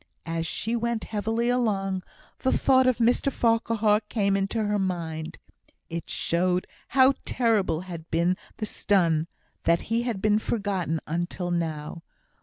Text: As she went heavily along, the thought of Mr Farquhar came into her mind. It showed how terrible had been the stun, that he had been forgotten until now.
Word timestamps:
As 0.25 0.47
she 0.47 0.75
went 0.75 1.03
heavily 1.03 1.47
along, 1.49 2.01
the 2.39 2.51
thought 2.51 2.87
of 2.87 2.97
Mr 2.97 3.31
Farquhar 3.31 3.99
came 4.09 4.35
into 4.35 4.63
her 4.63 4.79
mind. 4.79 5.37
It 5.91 6.09
showed 6.09 6.65
how 6.87 7.13
terrible 7.23 7.81
had 7.81 8.09
been 8.09 8.35
the 8.57 8.65
stun, 8.65 9.27
that 9.65 9.81
he 9.93 10.01
had 10.01 10.19
been 10.19 10.39
forgotten 10.39 11.01
until 11.05 11.51
now. 11.51 12.01